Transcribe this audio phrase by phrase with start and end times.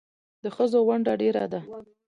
[0.43, 1.59] د ښځو ونډه ډېره ده